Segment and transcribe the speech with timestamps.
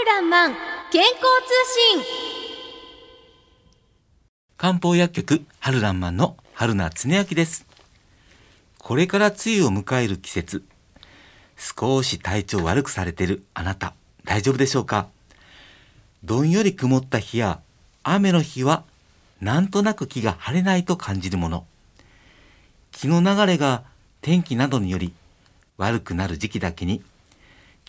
[0.00, 0.54] るらんまん
[0.90, 1.20] 健康通
[1.98, 2.04] 信。
[4.56, 7.66] 漢方薬局春らんまんの春名恒明です。
[8.78, 10.64] これから梅雨を迎える季節
[11.58, 13.92] 少し体調悪くされてるあなた
[14.24, 15.08] 大丈夫でしょうか？
[16.24, 17.60] どんより曇った日や
[18.02, 18.84] 雨の日は
[19.42, 21.66] なんとなく気が晴れないと感じるもの。
[22.90, 23.82] 気の流れが
[24.22, 25.12] 天気などにより
[25.76, 27.02] 悪くなる時期だけに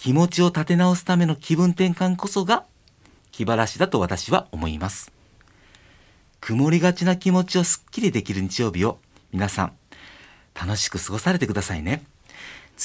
[0.02, 2.65] 気持ちを立て直すための気分転換こそが
[3.31, 5.12] 気晴らしだと私は思います。
[6.39, 8.98] 曇りがちな気持ちをすっきりできる日曜日を
[9.31, 9.73] 皆さん
[10.59, 12.03] 楽しく過ごされてくださいね。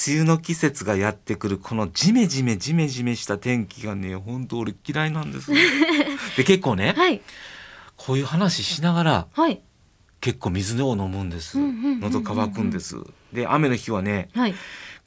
[0.07, 5.49] 梅雨の季節がやってくるこのジメジメジメジメした天気がね本当俺嫌いなんです
[6.37, 7.19] で結構ねはい。
[7.95, 9.59] こういう話しながらはい。
[10.21, 11.57] 結構水を飲むんです。
[11.57, 12.95] 喉乾くんです。
[13.33, 14.53] で雨の日はねはい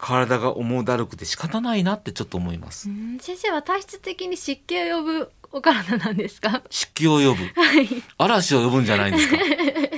[0.00, 2.88] 体が重だるくて仕方ないなってちょっ to 思います。
[2.88, 6.62] うん先生は体質的に湿気を呼ぶお体なんですか？
[6.70, 7.60] 湿気を呼ぶ。
[7.60, 7.88] はい。
[8.18, 9.36] 嵐を呼ぶんじゃないんですか？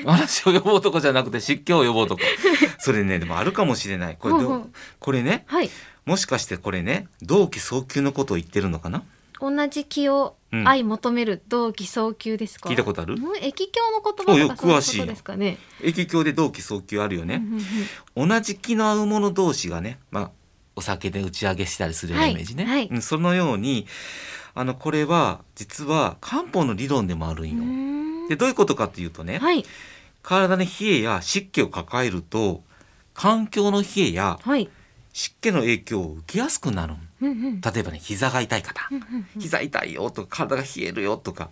[0.12, 2.20] 嵐を呼ぶ男じゃなくて湿気を呼ぶ男
[2.78, 4.16] それねでもあるかもしれない。
[4.18, 4.34] これ
[4.98, 5.70] これねはい。
[6.04, 9.04] もしかしてこれね同期早急のことを言ってるのかな？
[9.50, 10.64] 同じ気をうん。
[10.64, 12.68] 相求める同期早急ですか？
[12.68, 13.14] 聞いたことある？
[13.14, 15.56] うん液境の言葉とかそうですかね？
[15.82, 18.28] 液境で同期早急あるよね、うんうんうん。
[18.28, 20.30] 同じ気の合う者同士がね、まあ、
[20.76, 22.74] お酒で打ち上げしたりするようなイメージね、はい。
[22.74, 23.86] はいうんそのように
[24.54, 28.28] あのこれは実は漢方の理論でもあるんよ。
[28.28, 29.64] でどういうことかっていうとね、はい。
[30.22, 32.62] 体に冷えや湿気を抱えると
[33.14, 34.68] 環境の冷えやはい
[35.12, 37.08] 湿気の影響を受けやすくなるん。
[37.20, 37.60] うんうん。
[37.60, 38.88] 例えばね膝が痛い方。
[38.90, 39.40] うんうんうん。
[39.40, 41.50] 膝痛いよとか体が冷えるよとか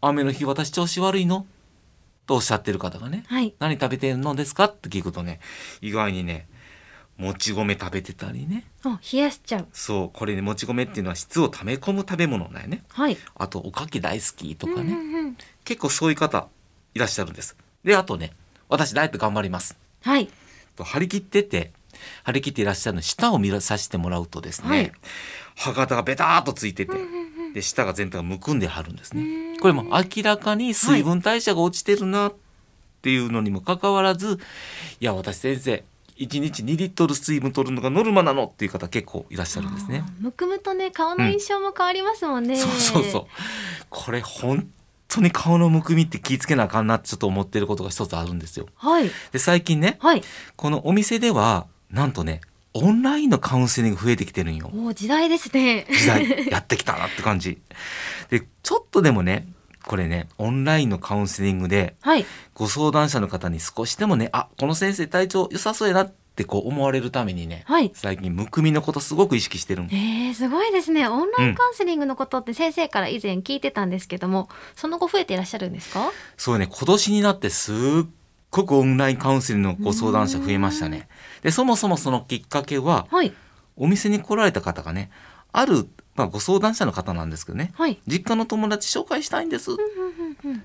[0.00, 1.46] 雨の日私調子悪いの？
[2.26, 3.54] とおっしゃってる方がねはい。
[3.58, 4.64] 何食べてるのですか？
[4.64, 5.40] って聞くとね
[5.80, 6.46] 意外にね
[7.16, 8.64] もち米食べてたりね。
[8.84, 9.66] あ冷やしちゃう。
[9.72, 12.82] そうこれねもち米っていうのは質を溜め込む食べ物なんよね。
[12.88, 13.16] はい。
[13.36, 15.36] あとおかき大好きとかね、うんうんうん。
[15.64, 16.48] 結構そういう方
[16.94, 17.56] いらっしゃるんです。
[17.84, 18.32] であとね
[18.68, 19.76] 私ダイエット頑張ります。
[20.02, 20.28] はい。
[20.74, 21.70] と張り切ってて
[22.24, 24.92] 張り切っていらっしゃるの舌を見させてもらうとですね、はい。
[25.56, 26.92] 歯型がベターっとついてて、
[27.54, 29.56] で舌が全体がむくんではるんですね。
[29.60, 32.34] これも明らかに水分代謝が落ちてるなっ
[33.02, 34.38] ていうのにもかかわらず、
[35.00, 35.84] い、や私先生
[36.18, 40.04] 1日2リットル水分取るのがノルマなのっていう方結構いらっしゃるんですね。
[40.20, 43.26] むくむとね顔の印象も変わりますもんね、そうそうそう。
[43.90, 44.68] これ本
[45.08, 48.66] 当に顔のむくみって気ぃつけなあかんなってちょっと思ってることが一つあるんですよ。
[48.76, 49.10] はい。
[49.32, 50.22] で最近ねはい。
[50.56, 52.40] このお店ではなんとね
[52.74, 54.68] オンラインのカウンセリング増えてきてるんよ。
[54.74, 55.86] おー時代ですね。
[55.90, 57.58] 時代やってきたなって感じ。
[58.30, 59.46] でちょっとでもね
[59.86, 62.26] これねオンラインのカウンセリングではい。
[62.52, 67.92] ご相談者の方に少しでもねあこの先生体調良さそうやなってこう思われるためにねはい。
[67.94, 71.06] 最近むくみのことすごく意識してるんえー、すごいですね。
[71.06, 76.10] オンラインカウンセリングのことって先生から以前聞いてたんですけどもその後増えていらっしゃるんですか？
[76.36, 77.76] そうね今年になってすっ
[78.54, 81.08] ごくオンラインカウンセリングのご相談者増えましたね。
[81.42, 83.32] でそもそもそのきっかけははい。
[83.76, 85.10] お店に来られた方がね
[85.52, 87.72] ある、まあ、ご相談者の方なんですけどね。
[87.74, 87.98] はい。
[88.06, 89.70] 実家の友達紹介したいんです。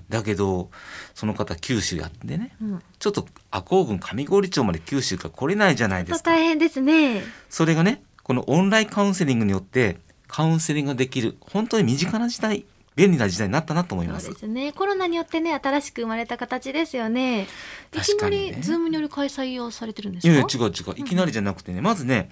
[0.08, 0.70] だけど
[1.14, 2.72] その方九州やってねうん。
[2.72, 6.30] うんちょっと赤穂郡上郡町まで九州から来れないじゃないですか。
[6.30, 7.22] 大変ですね。
[7.48, 12.64] それがねこのオンラインカウンセリングによってカウンセリングができる本当に身近な時代
[12.96, 14.26] 便利な時代になったなと思います。
[14.26, 14.40] そうで。
[14.40, 14.72] すね。
[14.72, 17.46] コロナによってね新しく生まれた形ですよね。
[17.94, 20.32] いきなりズームによる開催をされてるんですか？
[20.32, 20.94] いやいや違う違う。
[20.96, 22.30] いきなりじゃなくてねまずね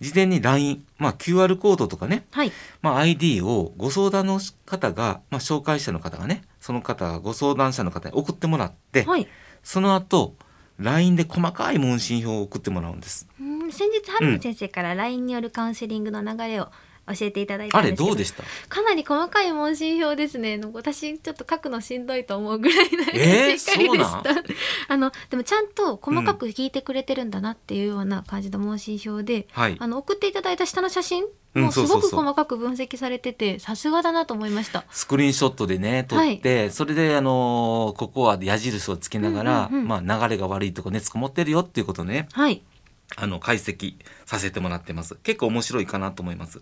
[0.00, 2.52] 事前に LINE、まあ、QR コードとかね、はい。
[2.82, 9.28] まあ、ID をご相談の方が、まあ、紹介者の方がねその方がご相談者の方に送ってもらって、はい。
[9.62, 10.34] その後
[10.78, 13.26] LINE で細かい問診票を送ってもらうんです。
[13.40, 13.72] うん。
[13.72, 16.68] 先日春野先生から LINE によるカウンセリングの流れを
[17.14, 18.42] 教えていただいたあんですけどれどうでした？
[18.68, 20.60] かなり細かい問診票ですね。
[20.72, 24.22] 私ちょっと書くのしんどいと思うぐらいのえーしっかりでした、
[24.88, 29.76] あのでもちゃんと細かく聞いてくれてるんだなっていうような感じの問診票で、はい。
[29.78, 31.24] あの送っていただいた下の写真
[31.54, 34.84] うんもすごく細かく分析されててさすがだなと思いました。
[34.90, 42.28] スクリーンショットでね撮って、それであのーここは矢印をつけながら、うんうんうんまあ、流れが悪いとこ熱こもってるよっていうことをね。
[42.32, 42.62] はい
[43.16, 43.94] あの解析
[44.26, 45.16] させてもらってます。
[45.22, 46.60] 結構面白いかなと思います。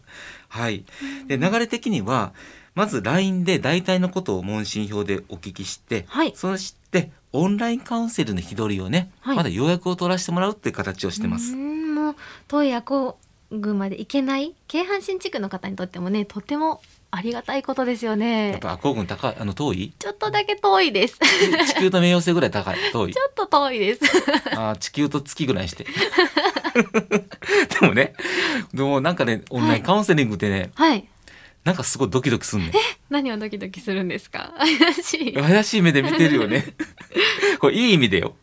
[0.48, 0.84] はい。
[1.26, 2.32] で流れ的には
[2.74, 6.32] まず LINE で大体のことを問診票でお聞きして、はい。
[6.36, 9.36] そしてオンラインカウンセルの日取りをね、はい。
[9.36, 11.54] まだ予約を取らせてもらうっていう形をしてます。
[11.54, 12.16] もう
[12.48, 13.18] 遠い夜行
[13.50, 16.80] 群まで行けない京阪神地区の方にとってもねとても
[17.10, 19.92] ありがたいことですよやっねぱ赤郡高いあの遠い？
[19.98, 21.18] ちょっとだけ遠いです。
[21.18, 22.76] ち地球と冥王星ぐらい高い？
[22.92, 23.12] 遠い？
[23.14, 24.00] ょっと遠いです。
[24.52, 25.86] あー地球と月ぐらいして。
[27.80, 28.12] でもね
[28.74, 31.06] でもなんかねオンラインカウンセリングってね、はい。
[31.64, 32.72] なんかすごいドキドキすんねん。
[33.08, 34.54] 何をドキドキするんですか？
[34.58, 35.32] 怪しい。
[35.34, 36.64] 怪しい目で見てるよね。
[37.60, 38.36] これいい意味でよ。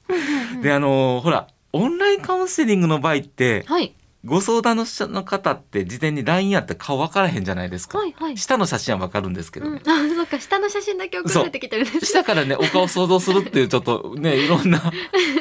[0.62, 3.94] であのーほらオンラインカウンセリングの場合ってはい
[4.25, 8.37] ご相談の者の方って事前に LINE やって顔分からへんじゃないですか、はいはい。
[8.37, 14.81] 下の写真は分かるんですけどね、うん、あそっか下の写真だけ送られてきてるんです下からねお顔想像するっていうちょっとねいろんな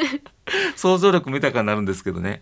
[0.75, 2.41] 想像力豊かになるんですけどね。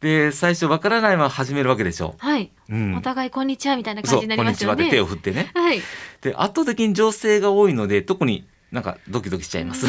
[0.00, 2.16] で最初分からないまま始めるわけでしょ。
[2.18, 2.96] はい、う、うん。
[2.96, 5.50] お互いこんにちはみたいな感じになこんにちはでりますよね手を振ってね。
[5.54, 5.80] はい。
[6.20, 9.86] で圧倒的に女性が多いので特になんかドキドキしちゃいます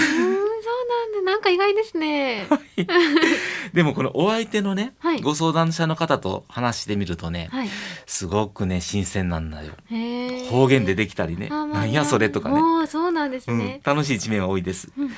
[1.33, 2.45] なんか意外ですね。
[3.73, 5.21] でもこのお相手のね、はい。
[5.21, 7.69] ご相談者の方と話してみるとねはい。
[8.05, 9.73] すごくね新鮮なんだよ。
[10.51, 11.47] 方言でできたりね。
[11.49, 13.57] あまあなんやそれとかね、そうなんですうん。
[13.57, 14.91] ね、、楽しい一面は多いです。
[14.95, 15.11] うんうん。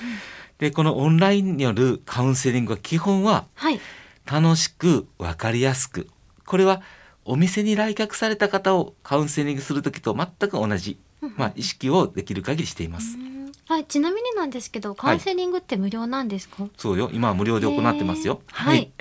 [0.57, 3.81] でこのオンラインによるカウンセリングは基本ははい。
[4.25, 6.07] 楽しく分かりやすく。
[6.45, 6.81] これは
[7.25, 10.97] お店に来客された方をカウンセリングする時と全く同じ、
[11.35, 13.34] まあ、意識をできる限りしています、うん
[13.67, 17.09] はい、ちなみになんですけどカウンセリングって無料なんですか、そうよ。
[17.11, 18.41] 今は無料で行ってますよ。
[18.51, 18.91] はい。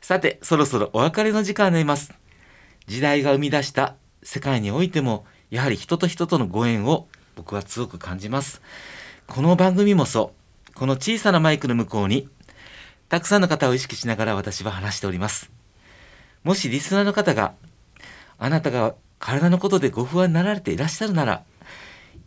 [0.00, 2.14] さてそろそろお別れの時間になります。
[2.86, 8.62] 時代が生み出した世界においてもやはり人と人とのご縁を僕は強く感じます。
[9.26, 10.32] この番組もそ
[10.70, 10.72] う。
[10.74, 12.28] この小さなマイクの向こうに
[13.08, 15.50] たくさんの方を意識しながら私は話しております。
[16.44, 17.54] もしリスナーの方が
[18.38, 21.42] あなたが体のことでご不安になられていらっしゃるなら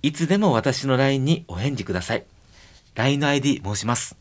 [0.01, 2.24] いつでも私の LINE にお返事ください。
[2.96, 4.16] LINE の ID 申します。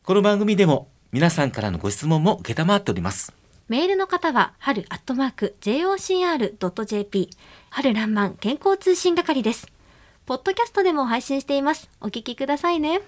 [0.04, 3.34] この番組でも皆さんからのご質問も承っております。
[3.68, 7.30] メールの方は春アットマーク jocr.jp
[7.70, 9.75] 春らんまん健康通信係です。
[10.26, 13.02] ポッドキャストでも配信していますお聞きくださいね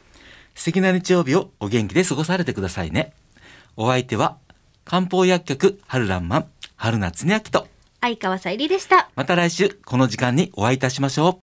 [0.57, 3.13] 素敵な日曜日をお元気で過ごされてくださいね。
[3.75, 4.37] お相手は
[4.85, 7.67] 漢方薬局春らんまん春夏に秋と
[8.01, 11.35] 相川さゆりでしたまた来週この時間にお会いいたしましょう。